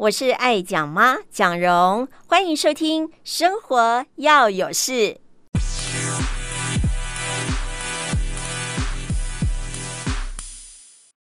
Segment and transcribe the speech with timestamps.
[0.00, 4.92] 我是爱讲妈蒋蓉，欢迎收听《生活要有事》。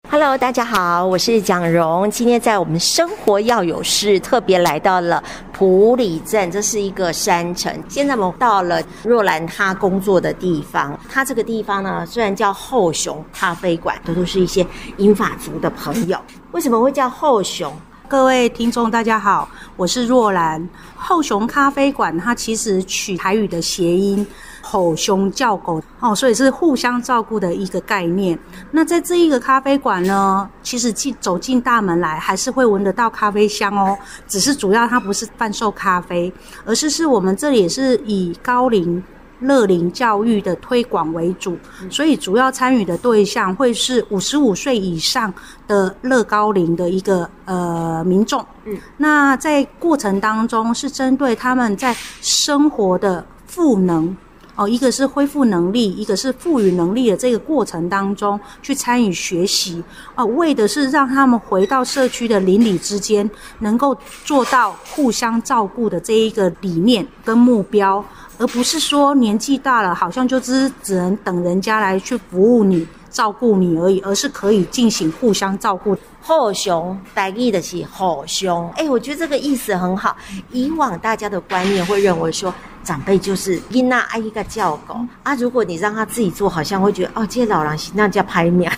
[0.09, 2.11] Hello，大家好，我是蒋蓉。
[2.11, 5.23] 今天在我们生活要有事，特别来到了
[5.53, 7.73] 埔里镇，这是一个山城。
[7.87, 10.99] 现在我们到了若兰她工作的地方。
[11.09, 14.67] 她这个地方呢，虽然叫后熊咖啡馆，都都是一些
[14.97, 16.19] 英法族的朋友。
[16.51, 17.73] 为什么会叫后熊？
[18.07, 20.69] 各位听众，大家好，我是若兰。
[20.95, 24.25] 后熊咖啡馆，它其实取台语的谐音。
[24.61, 28.37] 吼熊叫狗哦，所以是互相照顾的一个概念。
[28.71, 33.97] 那在这一个咖啡馆呢，其实进走进大门来，还是会闻得到咖啡香哦。
[34.27, 36.31] 只是主要它不是贩售咖啡，
[36.63, 39.01] 而是是我们这里也是以高龄
[39.45, 41.57] 乐龄教育的推广为主，
[41.89, 45.33] 所以主要参与的对象会是五十五岁以上
[45.67, 48.45] 的乐高龄的一个呃民众。
[48.65, 54.15] 嗯，那在过程当中是针对他们在生活的赋能。
[54.57, 59.83] 哦，一个是恢复能力，一个是赋予能力的这个过程当中去参与学习，
[60.15, 68.01] 哦，为的是让他们回到社区的邻里之间，能够做到互相照顾的这一个理念跟目标，
[68.37, 75.97] 而不是说年纪大了，好像就只只能等人家来去服务你、照顾你而已，而是可以进行互相照顾。
[76.21, 80.17] 后熊台语的是后熊，哎，我觉得这个意思很好。
[80.51, 82.53] 以往大家的观念会认为说。
[82.85, 88.71] 长辈就是囡仔爱一个叫狗啊，如果你让他自己做，好像会觉得哦，这些老人那叫拍面。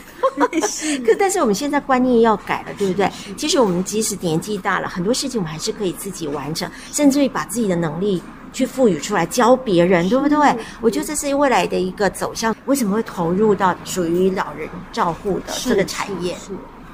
[1.05, 3.11] 可但是我们现在观念要改了，对不对？
[3.35, 8.23] 其实我们即使年纪大了，很多事情我们还是可以自己完成，甚至于把自己的能力
[8.57, 10.37] 去赋予出来教别人，对不对？
[10.81, 12.55] 我觉得这是未来的一个走向。
[12.65, 16.35] 为什么会投入到属于老人照护的这个产业？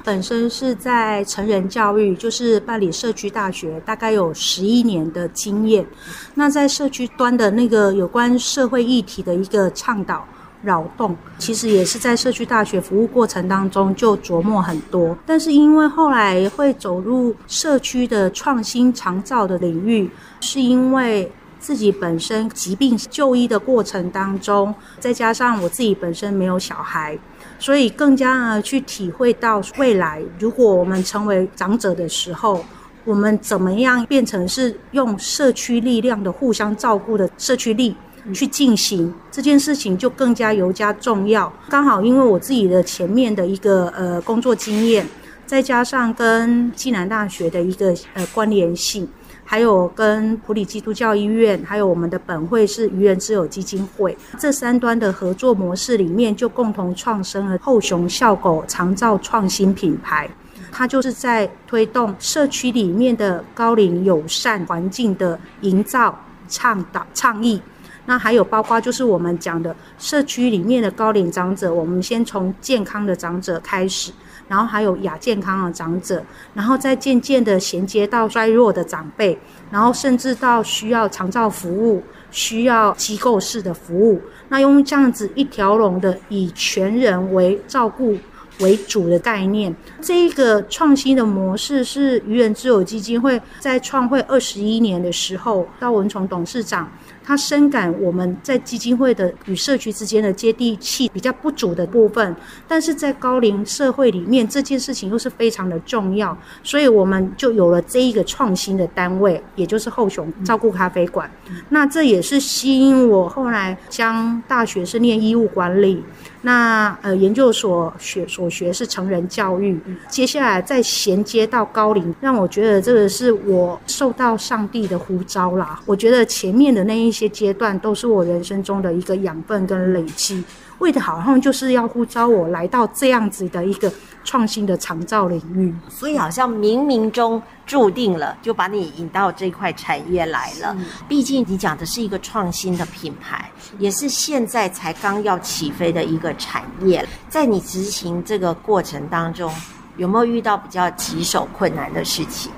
[0.04, 5.86] 本身是在成人教育，就是办理社区大学，大概有十一年的经验。
[6.34, 10.22] 那在社区端的那个有关社会议题的一个倡导、
[10.62, 15.16] 扰动，其实也是在社区大学服务过程当中就琢磨很多。
[15.24, 20.10] 但是因为后来会走入社区的创新长照的领域，
[20.42, 21.32] 是因为
[21.64, 27.18] 自己本身疾病就医的过程当中，再加上我自己本身没有小孩。
[27.58, 32.62] 所以更加呢，去体会到未来，如果我们成为长者的时候，
[33.06, 37.96] 我们怎么样变成是用社区力量的互相照顾的社区力
[38.34, 41.50] 去进行这件事情，就更加尤加重要。
[41.70, 45.08] 刚好因为我自己的前面的一个呃工作经验，
[45.46, 49.08] 再加上跟暨南大学的一个呃关联性。
[49.44, 60.28] 还有跟普里基督教医院，还有我们的本会是愚人之友基金会，这三端的合作模式里面，就共同创生了后熊笑狗长照创新品牌。
[60.72, 66.18] 它就是在推动社区里面的高龄友善环境的营造、
[66.48, 67.60] 倡导、倡议。
[68.06, 74.12] 那还有包括就是我们讲的社区里面的高龄长者，我们先从健康的长者开始。
[74.46, 76.22] 然后还有亚健康的长者，
[76.52, 79.38] 然后再渐渐的衔接到衰弱的长辈，
[79.70, 88.14] 然后甚至到需要长照服务、需要机构式的服务，那用这样子一条龙的以全人为照顾
[88.60, 96.90] 为主的概念，这一个创新的模式是愚人之友基金会在创会二十一年的时候，到文崇董事长。
[97.26, 102.36] 他深感我们在基金会的与社区之间的接地气比较不足的部分，
[102.68, 111.30] 但是在高龄社会里面，这件事情又是非常的重要，所以我们就有了这一个创新的单位，也就是后熊照顾咖啡馆。
[111.70, 116.04] 那这也是吸引我后来将大学是念医务管理。
[116.46, 125.80] 那呃，研究所学所学是成人教育，接下来再衔接到高龄，让我觉得这个是我受到上帝的呼召啦。
[125.86, 130.44] 我觉得前面的那一些阶段都是我人生中的一个养分跟累积，
[130.78, 133.92] 为的好像就是要呼召我来到这样子的一个
[134.24, 140.76] 创新的长照领域，所以好像冥冥中注定了，就把你引到这块产业来了。
[141.08, 147.06] 毕竟你讲的是一个创新的品牌，也是现在才刚要起飞的一个产业。
[147.28, 149.52] 在你执行这个过程当中，
[149.96, 152.50] 有没有遇到比较棘手困难的事情？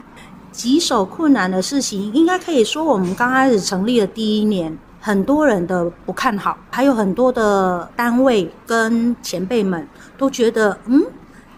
[0.52, 4.76] 棘手困难的事情，应该可以说我们刚开始成立的第一年，
[5.06, 9.87] 很多人的不看好，还有很多的单位跟前辈们
[10.19, 11.00] 都觉得，嗯。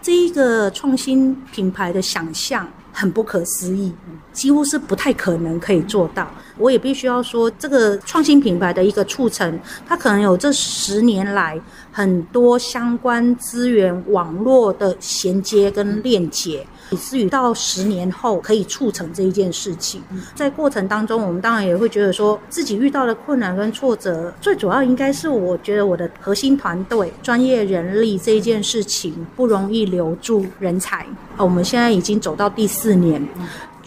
[0.03, 3.91] 这一个创新品牌的想象很不可思议，
[4.31, 6.27] 几乎是不太可能可以做到。
[6.59, 11.59] 我也必须要说，这个创新品牌的一个促成，它可能有这十年来
[11.91, 16.63] 很多相关资源网络的衔接跟链接。
[16.91, 20.01] 以至于到十年后可以促成这一件事情。
[20.33, 31.05] 在过程当中，我们当然也会觉得说自己遇到的困难跟挫折，最主要应该是我觉得我的核心团队、专业人力这一件事情不容易留住人才。
[31.37, 33.23] 我们现在已经走到第四年，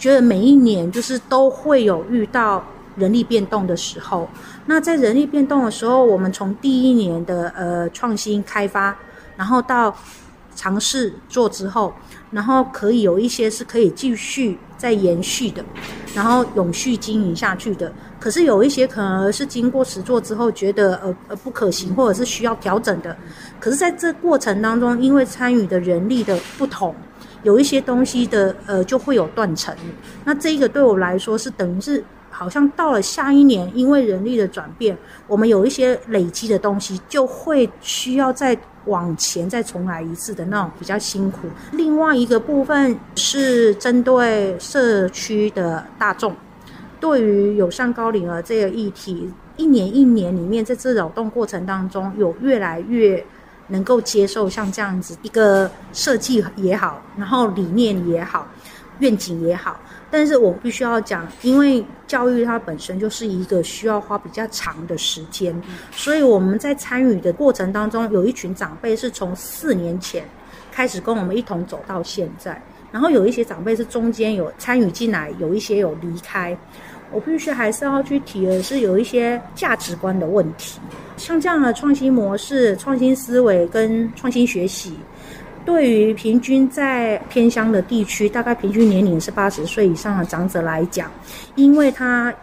[0.03, 2.61] 觉得每一年就是都会有遇到
[2.97, 4.27] 人力变动的时候。
[4.65, 8.93] 那在人力变动的时候，我们从第一年的呃创新开发，
[9.37, 9.95] 然后到
[10.57, 11.93] 尝试做之后，
[12.31, 15.63] 然后可以有一些是可以继续再延续的，
[16.13, 17.89] 然后永续经营下去的。
[18.19, 23.15] 可是有一些可能是经过实作之后觉得呃呃不可行，或者是需要调整的。
[23.57, 26.93] 可是在这过程当中，因为参与的人力的不同，
[27.43, 29.75] 有一些东西的呃就会有断层。
[30.25, 32.03] 那这个对我来说是等于是。
[32.35, 34.97] 好像到了下一年，因为人力的转变，
[35.27, 41.47] 我们有一些累积的东西，就会需要再往前再重来一次的那种比较辛苦。
[41.73, 46.35] 另外一个部分是针对社区的大众，
[46.99, 53.23] 对于友善高龄儿这个议题，一年一年里面，在这劳动过程当中，有越来越
[53.67, 58.47] 能够接受像这样子一个设计也好，然后理念也好，
[58.99, 59.79] 愿景也好。
[60.11, 65.59] 但是我必须要讲，因为教育它本身就是一个需要花比较长的时间，
[65.91, 70.23] 所以我们在参与的过程当中，有一群长辈是从四年前
[70.71, 72.61] 开始跟我们一同走到现在，
[72.91, 76.55] 然后有一些长辈是中间有参与进来，有一些有离开。
[77.13, 80.79] 我必须还是要去提的是，有一些价值观的问题，
[81.15, 84.97] 像这样的创新模式、创新思维跟创新学习。
[85.65, 91.09] 对于平均在偏乡的地区，大概平均年龄是八十岁以上的长者来讲，
[91.55, 92.33] 因为他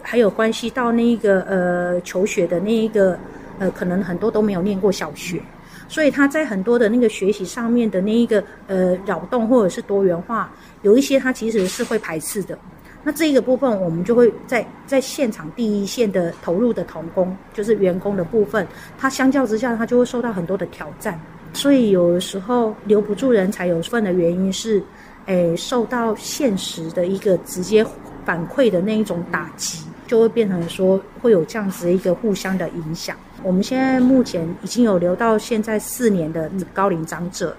[0.00, 3.18] 还有关系到那一个呃求学的那一个
[3.58, 5.42] 呃，可能很多都没有念过小学，
[5.88, 10.50] 所以他在很多的那个学习上面的那一个呃扰动或者是多元化，
[10.80, 12.58] 有一些他其实是会排斥的。
[13.02, 18.66] 那这一个部分，我们就会在在现场第一线的投入的同工，就是员工的部分，
[18.98, 21.18] 他相较之下，他就会受到很多的挑战。
[21.54, 24.82] 所以有的时候留不住人才，有份的原因是，
[25.26, 27.84] 诶，受到现实的一个直接
[28.24, 33.16] 反馈的那一种打击，就会变成说会有这样子一个互相的影响。
[33.42, 37.56] 我们现在目前已经有留到现在四年的高龄长者。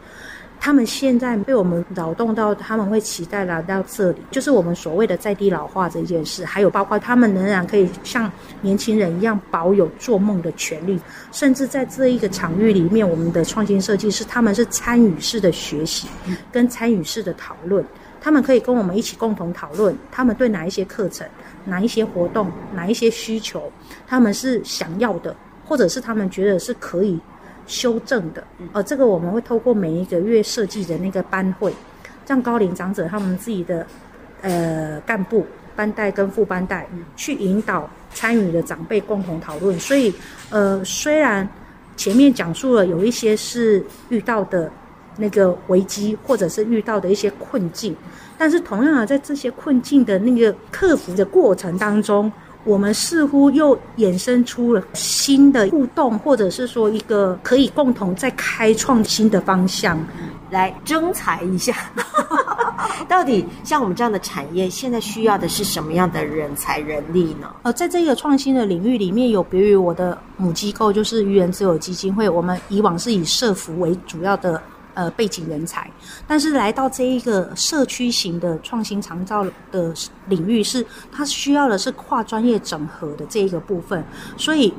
[0.64, 8.32] 他们现在被我们扰动到，他们会期待来到这里，就是我们所谓的在地老化这件事，还有包括他们仍然可以像
[8.62, 16.08] 年轻人一样保有做梦的权利，甚至在这一个场域里面，我们的创新设计是他们是参与式的学习，
[16.52, 17.84] 跟参与式的讨论，
[18.22, 21.28] 他们可以跟我们一起共同讨论，他们对哪一些课程、
[21.66, 23.72] 哪一些活动、哪一些需求，
[24.06, 25.36] 他们是想要的，
[25.66, 27.20] 或者是他们觉得是可以。
[27.68, 28.44] 修正的，
[28.74, 31.74] 呃，这个我们会透过每一个月设计的那个班会，
[32.28, 33.86] 让高龄长者他们自己的
[34.42, 39.80] 呃干部、班代跟副班代去引导参与的长辈共同讨论。
[39.80, 40.14] 所以，
[40.50, 41.48] 呃，虽然
[41.96, 44.70] 前面讲述了有一些是遇到的
[45.18, 47.96] 那个危机，或者是遇到的一些困境，
[48.38, 52.32] 但是同样的，在这些困境的那个克服的过程当中。
[52.64, 60.00] 我们似乎又衍生出了新的互动，或者是说一个可以共同再开创新的方向，
[60.50, 61.76] 来征才一下。
[63.10, 67.52] 到底像我们这样的产业，现在需要的是什么样的人才人力呢？
[67.64, 74.62] 呃，在这个创新的领域里面，有别于我的母机构，就是愚人之友基金会，我们以往是以社服为主要的。
[74.94, 75.90] 呃，背景人才，
[76.28, 79.94] 但是来到这一个社区型的创新长照的
[80.28, 84.04] 领域是，它需要的是跨专业整合的这一个部分。
[84.38, 84.74] 所以，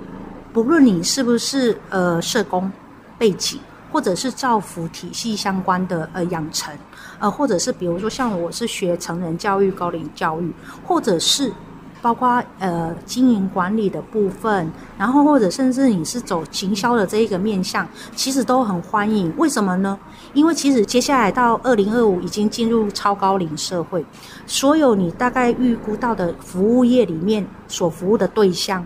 [0.53, 2.71] 不论你是不是呃社工
[3.19, 3.59] 背景，
[3.91, 6.77] 或者是造福体系相关的呃养成，
[7.19, 10.53] 呃，或者是比如说像我是学成人教育、高龄教育，
[10.87, 11.53] 或者是。
[12.03, 19.33] 包括呃经营管理的部分，然后或者甚至你是走行销的这一个面向，其实都很欢迎。
[19.39, 19.97] 为什么呢？
[20.35, 24.05] 因为其实接下来到二零二五已经进入超高龄社会，
[24.47, 28.85] 所有你大概预估到的服务业里面所服务的对象，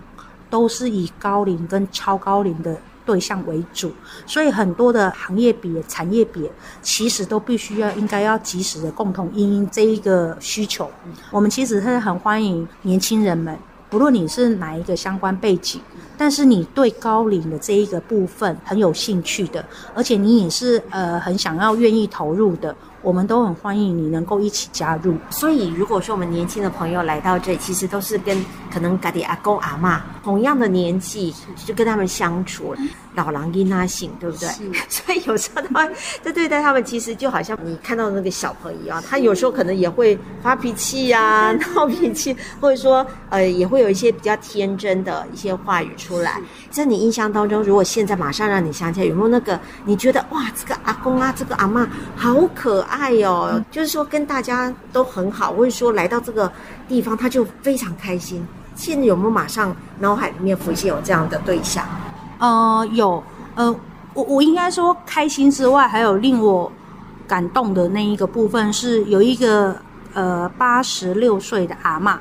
[0.49, 2.77] 都是以高龄跟超高龄的。
[3.07, 3.89] 对象为主，
[4.25, 10.91] 所以很多的行业别、产业别，其实都必须要应该要及时的共同应应这一个需求。
[11.31, 13.57] 我们其实是很欢迎年轻人们，
[13.89, 15.79] 不论你是哪一个相关背景，
[16.17, 19.63] 但是你对高龄的这一个部分很有兴趣的，
[19.95, 25.15] 而且你也是呃很想要愿意投入的，我们都很欢迎你能够一起加入。
[25.29, 31.33] 所以，如果说我们年轻的朋友来到这里，其实都是跟可能家里阿公阿嬷同样的年纪，
[31.65, 32.75] 就跟他们相处，
[33.15, 34.49] 老狼跟他性，对不对？
[34.89, 46.41] 所以有时候他们在对待他们，其实就好像你看到的那个小朋友啊，他有时候可能也会发脾气呀、啊、 闹脾气，或者说呃，也会有一些比较天真的一些话语出来。
[46.69, 56.51] 在你印象当中，如果现在马上让你想起来，有没有那个你觉得哇，这个阿公啊，这个阿嬷好可爱哦、嗯，就是说跟大家都很好，或者说来到这个
[56.87, 58.45] 地方他就非常开心。
[58.75, 61.85] 现在有没有马上脑海里面浮现有这样的对象？
[62.39, 63.23] 呃，有，
[63.55, 63.75] 呃，
[64.13, 66.71] 我我应该说开心之外，还有令我
[67.27, 69.75] 感动的那一个部分是有一个
[70.13, 72.15] 呃八十六岁的阿嬷。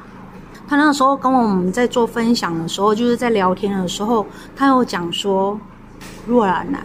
[0.68, 5.56] 他那时候跟我们在做分享的时候，就是在聊天的时候，他有讲说
[6.26, 6.78] ：“若然呐，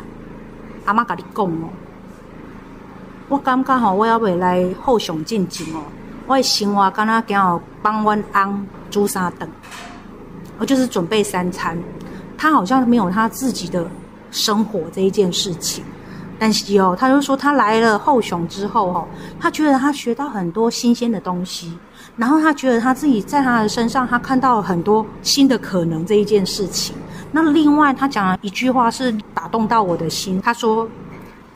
[0.86, 1.70] 阿嬷跟你讲哦，
[3.32, 5.80] 我感觉吼，我要未来后上进前哦，
[6.28, 9.50] 我的生活敢若讲哦，帮阮翁煮三顿，
[10.60, 11.78] 我就是准备三餐。
[12.38, 13.88] 他好像没有他自己的
[14.32, 15.82] 生活这一件事情，
[16.38, 19.08] 但是哦，他就说他来了后熊之后哦，
[19.40, 21.72] 他觉得他学到很多新鲜的东西。”
[22.18, 26.94] 然后他觉得他自己在他的身上，他看到了很多新的可能这一件事情。
[27.32, 30.86] 那另外他讲了一句话是打动到我的心，他说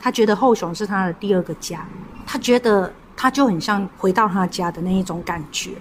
[0.06, 1.84] 他觉得后熊是他的第二个家，
[2.24, 5.72] 他觉得他就很像回到他家的那一种感觉。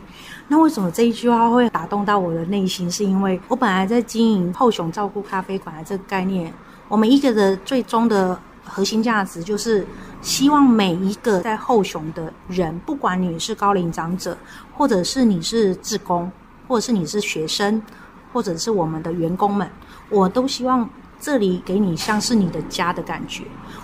[0.48, 2.90] 那为什么这一句话会打动到我的内心？
[2.90, 6.52] 是因为我本来在经营后熊照顾咖啡馆的这个概念，
[6.88, 9.86] 我们一个的最终的核心价值就是。
[10.22, 14.36] 希望每一个在后熊的人，不管你是高龄长者，
[14.74, 16.32] 或者是你是志工，
[16.68, 17.80] 或者是你是学生，
[18.34, 19.70] 或者是我们的员工们，
[20.10, 20.90] 我都希望
[21.26, 23.44] 这里给你像是你的家的感觉。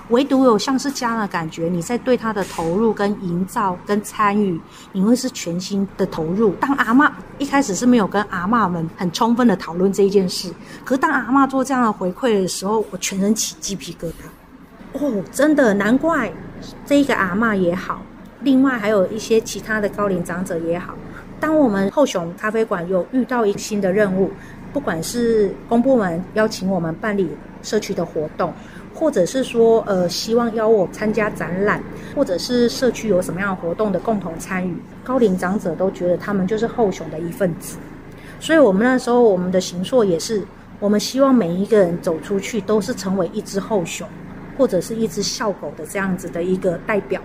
[0.10, 6.52] 唯独有像是家的感觉，你在对他的投入、跟营造、跟参与，你会是全心的投入。
[6.60, 10.54] 当阿嬷一开始是没有跟阿嬷们很充分的讨论这一件事，
[10.86, 15.04] 可是当阿嬷做这样的回馈的时候，我全身起鸡皮疙瘩。
[15.04, 16.32] 哦，真的难怪
[16.86, 18.04] 这个阿嬷也好，
[18.42, 20.94] 另外还有一些其他的高龄长者也好。
[21.42, 24.30] 当我们后熊咖啡馆有遇到一个新的任务，
[24.72, 27.28] 不管是公部门邀请我们办理
[27.64, 28.54] 社区的活动，
[28.94, 31.82] 或者是说呃希望邀我参加展览，
[32.16, 37.78] 或者是社区有什么样的活动的共同参与，高龄长者都觉得他们就是后熊的一份子。
[38.40, 40.44] 所以我们那时候我们的形塑也是，
[40.80, 44.08] 我们希望每一个人走出去都是成为一只后熊。
[44.58, 47.20] 或者是一只校狗的这样子的一个代表，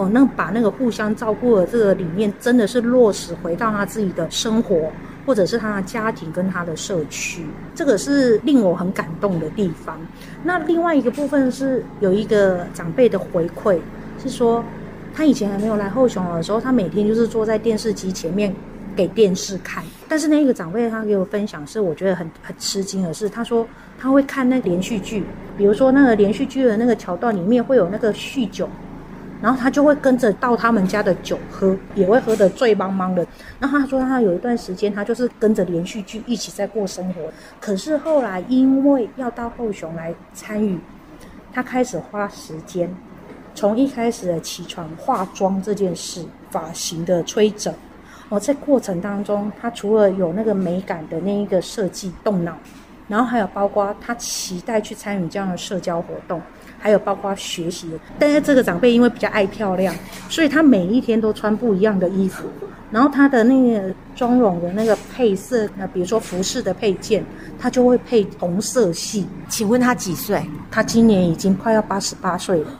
[0.00, 4.90] 哦，那把那个互相照顾的这个理念，真的是落实回到他自己的生活，
[5.26, 10.00] 或者是他的家庭跟他的社区，这个是令我很感动的地方。
[10.42, 13.78] 那另外一个部分是有一个长辈的回馈，
[14.22, 14.64] 是说
[15.12, 18.54] 他以前还没有来后熊的时候，他每天就是坐在电视机前面
[18.96, 19.84] 给电视看。
[20.08, 23.66] 但是那个长辈他给我分享是我觉得很很吃惊的是，他说。
[24.02, 25.22] 他会看那连续剧，
[25.58, 28.66] 比如说那个连续剧的那个桥段里面会有那个酗酒，
[29.42, 33.26] 然后他就会跟着到他们家的酒喝，也会喝得醉茫茫的。
[33.58, 40.78] 然后他说他有一段时间他就是跟着连续剧一起在过生活，可是后来因为要到后熊来参与，
[41.52, 42.94] 他开始花时间，
[43.54, 47.72] 从一开始的起床化妆这件事，发型的吹整，
[48.28, 52.56] 哦，在过程当中他除了有那个美感的那一个设计动脑。
[53.08, 56.40] 然后还有包括他期待去参与这样的社交活动，
[56.80, 57.88] 还有包括学习。
[58.18, 59.94] 但是这个长辈因为比较爱漂亮，
[60.28, 62.48] 所以他每一天都穿不一样的衣服。
[62.90, 67.24] 然后他的那个妆容的那个配色，那比如说服饰的配件，
[67.56, 69.28] 他就会配同色系。
[69.48, 70.44] 请问他几岁？
[70.72, 72.70] 他今年已经快要八十八岁了。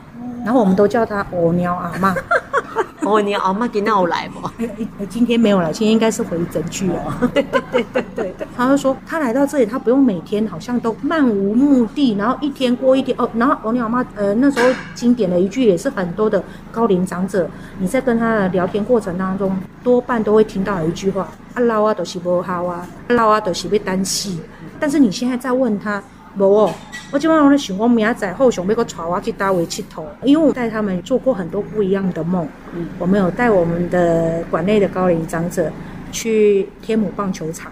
[0.43, 2.13] 然后我们都叫他“乌鸟阿嬷”。
[3.05, 4.49] 哦，你阿妈今天有来不？
[5.09, 7.29] 今天没有来，今天应该是回诊去了。
[7.33, 8.47] 对对对对对。
[8.55, 13.15] 他就说，他来到这里，他不用每天好像都漫无目的，然后一天过一天。
[13.19, 24.39] 哦，然后我你阿妈，呃，那时候经典的一句也是很多的高龄长者，你在跟他的聊天过程当中，多半都会听到的一句话：啊，老啊，都是不好啊，老啊，都是被担心。
[24.79, 26.01] 但是你现在在问他。
[26.37, 26.73] 无哦，
[27.11, 32.47] 我今晚我在想，我明仔后熊要个带我去大围佚佗，因为我带他们做过很多不一样的梦。
[32.73, 35.69] 嗯，我们有带我们的馆内的高龄长者
[36.11, 37.71] 去天母棒球场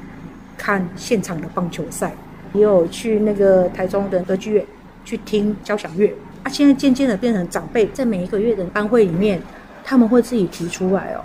[0.58, 2.14] 看现场的棒球赛，
[2.54, 4.66] 也有去那个台中的歌剧院
[5.06, 6.14] 去听交响乐。
[6.44, 9.42] 啊，现在渐渐的变成长辈，在每一个月的班会里面，
[9.86, 11.24] 他们会自己提出来哦。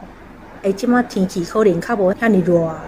[0.62, 2.84] 哎，今晚天气可能较无遐尼热啊。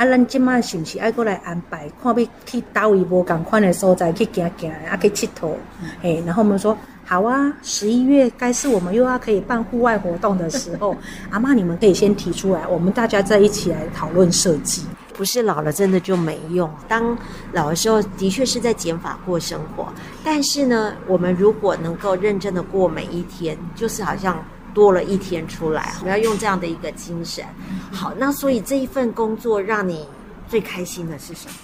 [0.00, 5.50] 啊，咱即马是毋是爱过来安排，看要去倒位无共款的所在去行行，啊去佚佗，
[6.00, 10.96] 诶、嗯，然后我们说好啊，十一月该是我们又要可以办户外活动的时候，
[11.28, 14.82] 阿嬷你们可以先提出来，我们大家再一起来讨论设计。
[15.12, 17.14] 不是老了真的就没用，当
[17.52, 19.86] 老的时候的确是在减法过生活，
[20.24, 24.42] 但是呢，我们如果能够认真的过每一天，就是好像
[24.74, 27.44] 多了一天出来，我们要用这样的一个精神。
[27.92, 30.06] 好，那所以这一份工作让你
[30.48, 31.54] 最开心的是什么？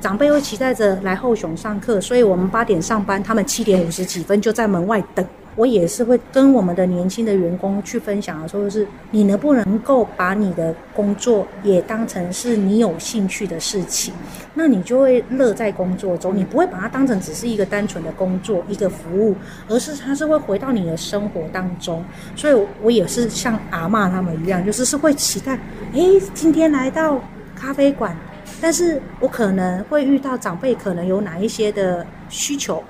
[0.00, 5.24] 长辈会期待着来后雄上课，所以我们八点上班，他们七点五十几分就在门外等。
[5.56, 14.14] 我也是会跟我们的年轻的员工去分享的，说是你能不能够把你的工作也当成是你有兴趣的事情，
[14.54, 19.34] 那你就会乐在工作中，你不会把它当成只是一个单纯的工作一个服务，
[19.68, 22.04] 而是它是会回到你的生活当中。
[22.36, 25.58] 所以我也是像阿嬷他们一样，就是是会期待，
[25.92, 27.20] 诶，今天来到
[27.54, 28.16] 咖啡馆。
[28.60, 32.82] 但是我可能会遇到长辈，可能有哪一些的需求，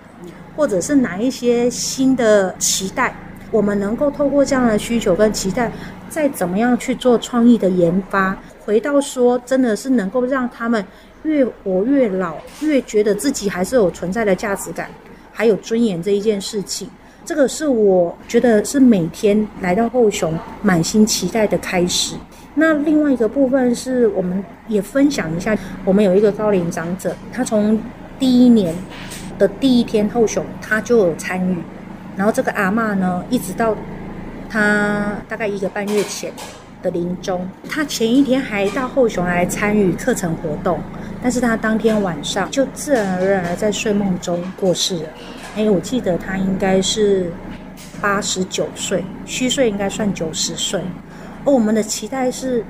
[0.57, 3.15] 或者是哪一些新的期待，
[3.51, 5.71] 我们能够透过这样的需求跟期待，
[6.09, 10.85] 再怎么样去做创意的研发，回到说真的是能够让他们
[11.23, 14.91] 越活越老，越觉得自己还是有存在的价值感，
[15.33, 16.89] 还有尊严这一件事情，
[17.25, 22.15] 这个是我觉得是每天来到后雄满心期待的开始。
[22.55, 27.79] 那另外一个部分是，我们也分享一下，我们有一个高龄长者，他从
[28.19, 28.75] 第一年
[29.41, 31.57] 的第一天后雄，他就有参与，
[32.15, 33.75] 然后这个阿嬷呢，一直到
[34.51, 36.31] 他大概一个半月前
[36.83, 40.79] 的临终，他前一天还到后雄来参与课程活动，
[41.23, 45.09] 但是他当天晚上就自然而然在睡梦中过世了。
[45.57, 47.33] 哎，我记得他应该是
[47.99, 50.83] 八十九岁，虚岁应该算九十岁。
[51.47, 52.63] 而我们的期待是，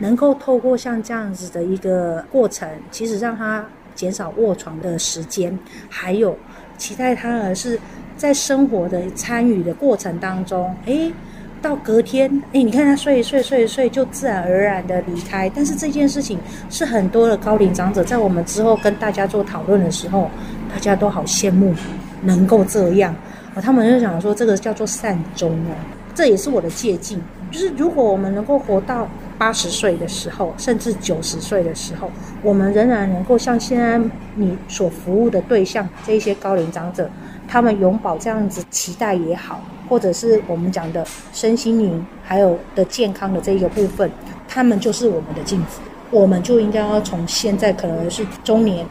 [0.00, 3.64] 能够透过像这样子的一个过程，其实让他
[3.98, 5.58] 减少卧床的时间，
[5.90, 6.38] 还有
[6.76, 7.76] 期待他儿是
[8.16, 11.12] 在生活的参与的过程当中，诶，
[11.60, 15.50] 到隔天，诶，你看他睡一睡睡一睡就自然而然的离开。
[15.52, 16.38] 但是这件事情
[16.70, 20.30] 是很多的高龄长者在我们之后跟大家做讨论的时候，
[20.72, 21.74] 大家都好羡慕
[22.22, 23.12] 能够这样，
[23.56, 25.74] 而他们就想说这个叫做善终哦，
[26.14, 27.20] 这也是我的借镜。
[27.50, 32.10] 就是如果我们能够活到八十岁的时候，甚至九十岁的时候，
[32.42, 33.98] 我们仍然能够像现在
[34.34, 37.08] 你所服务的对象这一些高龄长者，
[37.46, 44.10] 他们永葆这样子期待也好，或者是我们讲的身心灵还有的健康的这一个部分，
[44.48, 45.78] 他们就是我们的镜子。
[46.10, 48.84] 我们就应该要从现在可能是中年，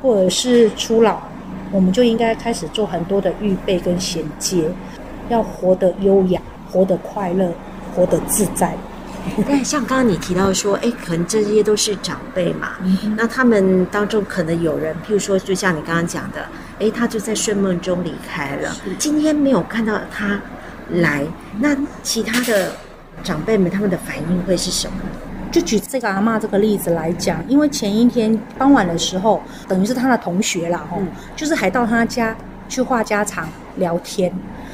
[0.00, 1.18] 或者是初老，
[1.70, 4.64] 我们就应该开始做很多的预备跟衔接，
[5.28, 7.52] 要活得优雅，活得快乐。
[7.94, 8.74] 活得自在，
[9.48, 16.46] 但像刚刚你提到说，哎，可能这些都是长辈嘛，嗯、那他们当中可能有人，譬如说，就像你刚刚讲的，
[16.80, 20.40] 哎，他就在睡梦中离开了，是今天没有看到他
[20.90, 21.24] 来，
[21.60, 22.72] 那其他的
[23.22, 24.98] 长辈们他们的反应会是什么？
[25.50, 32.34] 就举这个阿嬷这个例子来讲，因为前一天傍晚的时候，等于是他的同学啦，吼、嗯，就是还到他家
[32.68, 34.32] 去话家常聊天。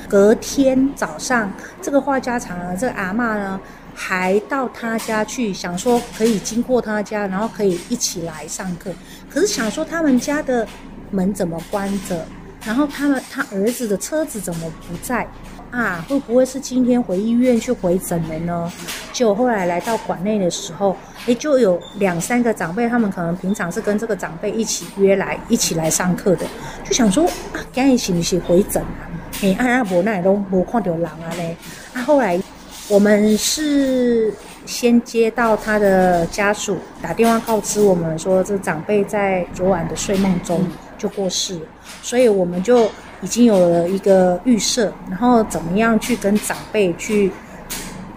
[0.09, 3.61] 隔天早上，这个话家常啊，这个阿嬷呢，
[4.01, 8.93] 还到他家去，想说可以经过他家，然后可以一起来上课。
[9.29, 10.65] 可是想说他们家的
[11.11, 12.25] 门怎么关着？
[12.65, 15.27] 然后他们他儿子的车子怎么不在？
[15.71, 18.73] 啊，会不会是今天回医院去回诊了呢？
[19.13, 26.47] 就后来来到馆内的时候，诶，就有两三个长辈，他们可能平常是跟这个长辈一起约来一起来上课的，
[26.85, 29.11] 就想说啊，赶紧是不是回诊啊？
[29.43, 31.57] 哎，阿阿伯那里都没看到人啊嘞。
[31.93, 32.41] 那后来
[32.89, 34.33] 我们是
[34.65, 41.61] 先接到他的家属打电话告知我们说，这长辈在昨晚的睡梦中就过世，
[42.03, 47.31] 所以我们就已经有了一个预设，然后怎么样去跟长辈去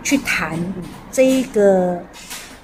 [0.04, 0.58] 去谈
[1.12, 2.00] 这一个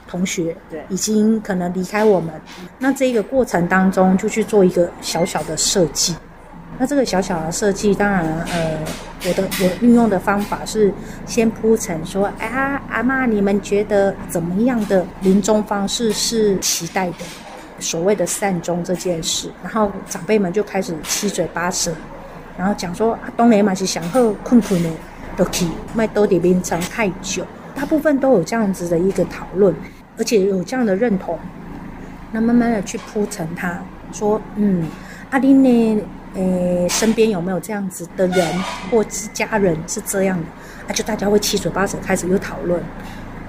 [0.08, 2.34] 同学，对，已经可能离开我们，
[2.80, 6.15] 那这一个过程当中就去做一个小小的设计。
[6.80, 8.80] 那这个小小的设计，当然，呃，
[9.28, 10.94] 我的我运用的方法是
[11.26, 17.26] 先铺陈说，啊，阿嬷，你们觉得怎么样的临终方式是期待的？
[17.80, 21.94] 所谓的善终这件事，然后长辈们就开始七嘴八舌，
[22.58, 24.90] 然后讲说，啊，当然嘛是想喝困困的
[25.36, 29.76] 都可以，卖多点冰藏太久，大部分都有这样子的一个讨论，
[30.18, 31.38] 而且有这样的认同，
[32.32, 33.80] 那慢慢的去铺陈他，
[34.12, 34.88] 说，嗯，
[35.30, 36.02] 阿玲呢？
[36.38, 38.47] 诶，身边有没有这样子的人，
[38.89, 40.45] 或是家人是这样的？
[40.88, 42.82] 啊，就大家会七嘴八舌开始又讨论，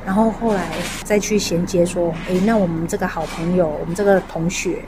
[0.04, 0.70] 然后后来
[1.04, 4.82] 再去衔接说，诶，那我们这个好朋友，我们这个同学，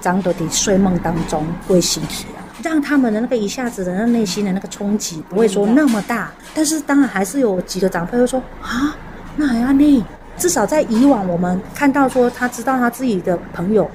[0.00, 6.30] 张德迪睡梦当中会醒起啊，让他们的那个一下子的那内心的那个冲击不会说那么大。
[6.54, 8.94] 但是当然还是有几个长辈会说啊，
[9.34, 10.04] 那还要那？
[10.36, 13.90] 至少在以往我们看到说他知道他自己的朋友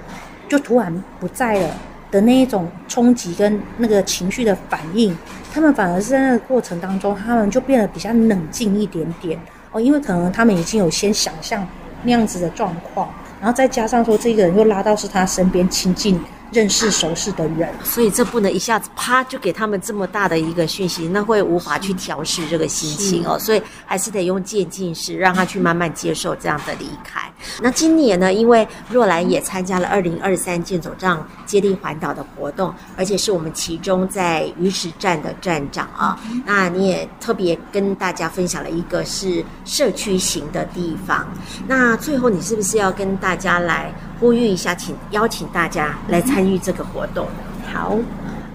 [0.50, 1.70] 就突然不在了
[2.12, 5.18] 的那一种冲击跟那个情绪的反应，
[5.52, 9.40] 他们反而是在那个过程当中，他们就变得比较冷静一点点
[9.72, 11.66] 哦，因为可能他们已经有先想象
[12.04, 13.10] 那样子的状况。
[13.40, 16.20] 然后再加上说，这个人又拉到是他身边亲近、
[16.52, 23.40] 认识、熟识的人，所以这不能一下子啪就给他们这么大的一个讯息，那会无法去调试这个心情哦。
[23.40, 27.22] 所以还是得用渐进式，让他去慢慢接受这样的离开。
[27.62, 41.28] 那今年呢，因为若兰也参加了二零二三健走杖接力环岛的活动，而且是我们其中在鱼池站的站长啊，那你也特别跟大家分享了一个是社区型的地方。
[41.68, 47.28] 那最后你是不是要跟大家来呼吁一下，请邀请大家来参与这个活动？
[47.74, 47.98] 好。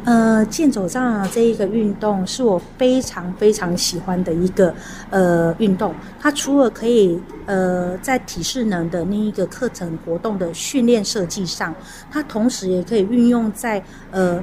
[0.04, 4.72] 呃，健走杖这一个运动是我非常非常喜欢的一个
[5.10, 5.92] 呃运动。
[6.20, 11.74] 它除了可以呃在体适能的那一个课程活动的训练设计上，
[12.08, 14.40] 它同时也可以运用在呃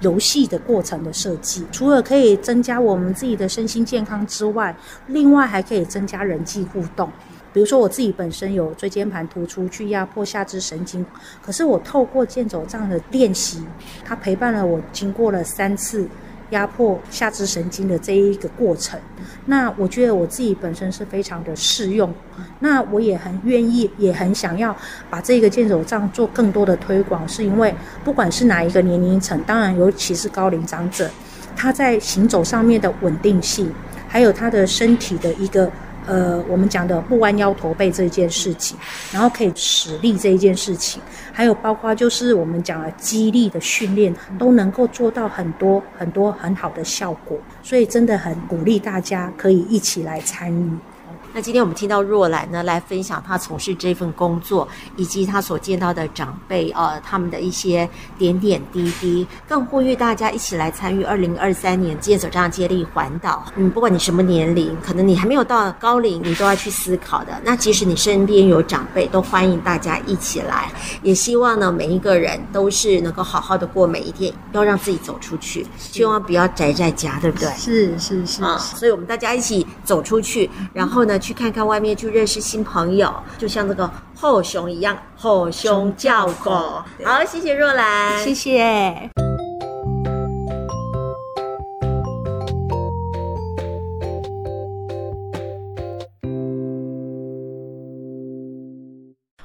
[0.00, 1.64] 游戏的过程的设计。
[1.70, 4.74] 除了可以增加我们自己的身心健康之外，
[5.06, 7.08] 另外还可以增加人际互动。
[7.58, 11.04] 比如说我自己本身有椎间盘突出，去压迫下肢神经，
[11.42, 13.64] 可是我透过健走杖的练习，
[14.04, 16.08] 它陪伴了我经过了三次
[16.50, 18.96] 压迫下肢神经的这一个过程。
[19.46, 22.14] 那我觉得我自己本身是非常的适用，
[22.60, 24.76] 那我也很愿意，也很想要
[25.10, 31.10] 把这个健走杖做更多的推广，是因为不管是哪一个年龄层，当然尤其是高龄长者，
[31.56, 33.68] 他在行走上面的稳定性，
[34.06, 35.68] 还有他的身体的一个。
[36.08, 38.78] 呃，我们讲的不弯腰驼背这件事情，
[39.12, 50.70] 然后可以使力这一件事情，还有包括就是我们讲的肌力的训练，都能够做到很多很多很好的效果，所以真的很鼓励大家可以一起来参与。
[51.38, 63.44] 那今天我们听到若兰呢，来分享她从事这份工作，以及她所见到的长辈呃，他们的一些点点滴滴，更呼吁大家一起来参与二零二三年健走杖接力环岛。
[63.54, 67.40] 嗯，不管你什么年龄，可能你还没有到高龄，你都要去思考的。
[67.44, 70.72] 那即使你身边有长辈，都欢迎大家一起来。
[71.04, 77.48] 也希望呢，每一个人都是能够好好的过每一天，要让自己走出去，千万不要宅在家，对不对？
[77.50, 86.50] 是是是啊，所以我们大家一起走出去，然后呢，去看看外面，去认识新朋友，就像这个后熊一样，后熊叫狗。
[87.04, 89.10] 好，谢谢若兰，谢谢。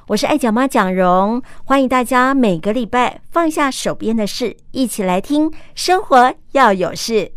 [0.06, 7.33] 我是爱讲妈蒋蓉，欢迎大家每个礼拜放下手边的事，一起来听生活要有事。